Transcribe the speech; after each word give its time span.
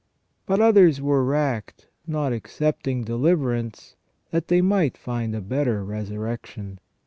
But 0.47 0.59
others 0.59 0.99
were 0.99 1.23
racked, 1.23 1.87
not 2.07 2.33
accepting 2.33 3.03
deliverance, 3.03 3.95
that 4.31 4.47
they 4.47 4.59
might 4.59 4.97
find 4.97 5.35
a 5.35 5.41
better 5.41 5.83
resurrection. 5.83 6.79